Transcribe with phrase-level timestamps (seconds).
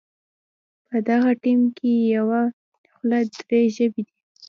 [0.87, 2.41] په دغه ټیم کې په یوه
[2.93, 4.13] خوله درې ژبې دي.